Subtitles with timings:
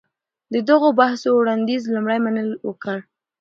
[0.53, 2.97] د دغو بحثو وړانديز لومړی منلي وکړ.